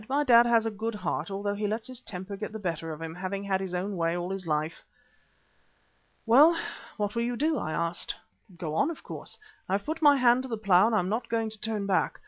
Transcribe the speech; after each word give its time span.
"My 0.09 0.23
dad 0.23 0.47
has 0.47 0.65
a 0.65 0.71
good 0.71 0.95
heart, 0.95 1.29
although 1.29 1.53
he 1.53 1.67
lets 1.67 1.87
his 1.87 2.01
temper 2.01 2.35
get 2.35 2.51
the 2.51 2.57
better 2.57 2.91
of 2.91 2.99
him, 3.03 3.13
having 3.13 3.43
had 3.43 3.61
his 3.61 3.75
own 3.75 3.95
way 3.95 4.17
all 4.17 4.31
his 4.31 4.47
life." 4.47 4.83
"Well, 6.25 6.57
what 6.97 7.13
will 7.13 7.21
you 7.21 7.37
do?" 7.37 7.59
I 7.59 7.71
asked. 7.71 8.15
"Go 8.57 8.73
on, 8.73 8.89
of 8.89 9.03
course. 9.03 9.37
I've 9.69 9.85
put 9.85 10.01
my 10.01 10.17
hand 10.17 10.41
to 10.41 10.49
the 10.49 10.57
plough 10.57 10.87
and 10.87 10.95
I 10.95 10.97
am 10.97 11.09
not 11.09 11.29
going 11.29 11.51
to 11.51 11.61
turn 11.61 11.85
back. 11.85 12.19